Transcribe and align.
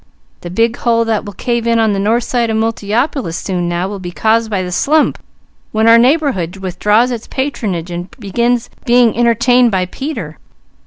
The 0.39 0.49
big 0.49 0.77
hole 0.77 1.05
that 1.05 1.25
will 1.25 1.33
cave 1.33 1.67
in 1.67 1.77
on 1.77 1.93
the 1.93 1.99
north 1.99 2.23
side 2.23 2.49
of 2.49 2.57
Multiopolis 2.57 3.37
soon 3.37 3.69
now 3.69 3.87
will 3.87 3.99
be 3.99 4.09
caused 4.09 4.49
by 4.49 4.63
the 4.63 4.71
slump 4.71 5.19
when 5.71 5.87
our 5.87 5.99
neighbourhood 5.99 6.57
withdraws 6.57 7.11
its 7.11 7.27
patronage 7.27 7.91
and 7.91 8.09
begins 8.17 8.71
being 8.83 9.15
entertained 9.15 9.69
by 9.69 9.85
Peter. 9.85 10.39